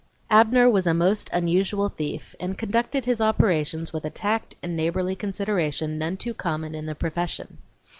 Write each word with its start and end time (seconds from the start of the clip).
Abner 0.31 0.67
was 0.67 0.87
a 0.87 0.95
most 0.95 1.29
unusual 1.31 1.87
thief, 1.87 2.33
and 2.39 2.57
conducted 2.57 3.05
his 3.05 3.21
operations 3.21 3.93
with 3.93 4.03
a 4.03 4.09
tact 4.09 4.55
and 4.63 4.75
neighborly 4.75 5.15
consideration 5.15 5.99
none 5.99 6.17
too 6.17 6.33
common 6.33 6.73
in 6.73 6.87
the 6.87 6.95
profession. 6.95 7.59